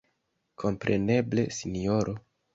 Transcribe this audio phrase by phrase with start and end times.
[0.63, 2.19] Kompreneble, sinjoro!